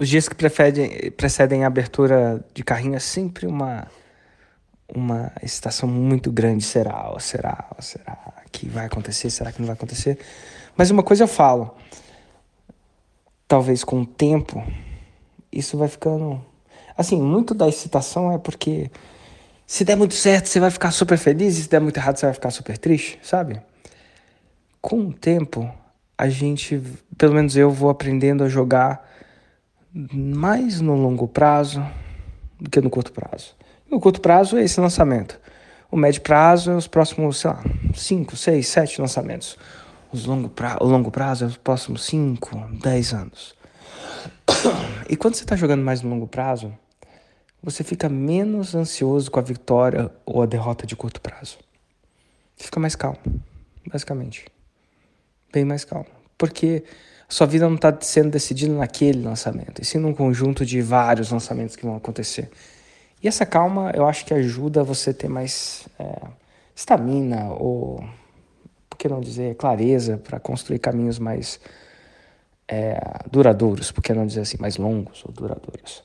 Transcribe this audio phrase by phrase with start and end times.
[0.00, 3.86] os dias que precedem, precedem a abertura de carrinho é sempre uma
[4.92, 6.64] uma excitação muito grande.
[6.64, 8.16] Será, será, será
[8.50, 9.30] que vai acontecer?
[9.30, 10.18] Será que não vai acontecer?
[10.74, 11.76] Mas uma coisa eu falo,
[13.46, 14.66] talvez com o tempo,
[15.52, 16.44] isso vai ficando.
[16.96, 18.90] Assim, muito da excitação é porque
[19.66, 22.26] se der muito certo, você vai ficar super feliz, e se der muito errado, você
[22.26, 23.60] vai ficar super triste, sabe?
[24.80, 25.72] Com o tempo,
[26.18, 26.82] a gente,
[27.16, 29.08] pelo menos eu, vou aprendendo a jogar
[29.92, 31.84] mais no longo prazo
[32.60, 33.54] do que no curto prazo.
[33.90, 35.40] No curto prazo é esse lançamento.
[35.90, 37.62] O médio prazo é os próximos, sei lá,
[37.94, 39.58] 5, 6, 7 lançamentos.
[40.12, 40.76] Os longo pra...
[40.80, 43.54] O longo prazo é os próximos 5, 10 anos.
[45.08, 46.72] E quando você está jogando mais no longo prazo,
[47.62, 51.58] você fica menos ansioso com a vitória ou a derrota de curto prazo.
[52.56, 53.18] Você fica mais calmo,
[53.86, 54.46] basicamente.
[55.52, 56.06] Bem mais calmo.
[56.38, 56.84] Porque
[57.30, 61.76] sua vida não está sendo decidida naquele lançamento, e sim num conjunto de vários lançamentos
[61.76, 62.50] que vão acontecer.
[63.22, 65.88] E essa calma eu acho que ajuda você a ter mais
[66.74, 68.04] estamina é, ou,
[68.88, 71.60] por que não dizer, clareza para construir caminhos mais
[72.66, 73.00] é,
[73.30, 76.02] duradouros, por que não dizer assim, mais longos ou duradouros.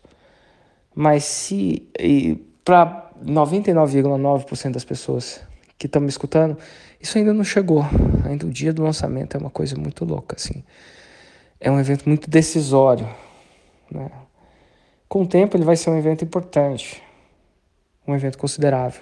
[0.94, 1.88] Mas se,
[2.64, 5.42] para 99,9% das pessoas
[5.78, 6.58] que estão me escutando,
[7.02, 7.86] isso ainda não chegou.
[8.26, 10.64] Ainda o dia do lançamento é uma coisa muito louca, assim.
[11.60, 13.08] É um evento muito decisório,
[13.90, 14.12] né?
[15.08, 17.02] Com o tempo ele vai ser um evento importante,
[18.08, 19.02] um evento considerável,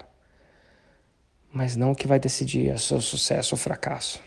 [1.52, 4.20] mas não o que vai decidir o seu sucesso ou fracasso.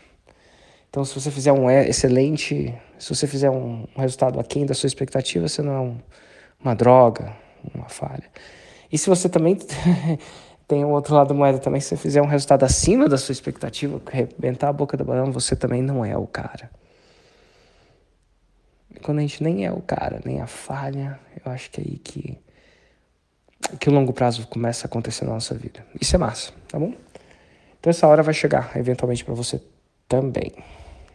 [0.89, 5.47] Então, se você fizer um excelente, se você fizer um, resultado aquém da sua expectativa,
[5.47, 5.97] você não é um,
[6.59, 7.35] uma droga,
[7.73, 8.23] uma falha.
[8.91, 9.57] E se você também
[10.67, 13.33] tem o outro lado da moeda também, se você fizer um resultado acima da sua
[13.33, 16.69] expectativa, arrebentar a boca da balão, você também não é o cara.
[19.01, 21.97] Quando a gente nem é o cara, nem a falha, eu acho que é aí
[21.97, 22.37] que
[23.79, 25.85] que o longo prazo começa a acontecer na nossa vida.
[25.99, 26.93] Isso é massa, tá bom?
[27.79, 29.61] Então essa hora vai chegar eventualmente para você
[30.07, 30.53] também.